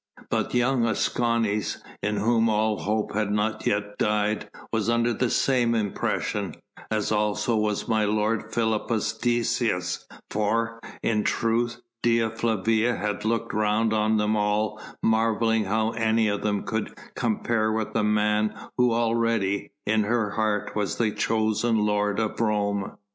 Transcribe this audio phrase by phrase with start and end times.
[0.31, 5.75] But young Escanes, in whom all hope had not yet died, was under the same
[5.75, 6.55] impression,
[6.89, 13.93] as also was my lord Philippus Decius; for, in truth, Dea Flavia had looked round
[13.93, 19.69] on them all marvelling how any of them could compare with the man who already,
[19.85, 22.93] in her heart, was the chosen lord of Rome.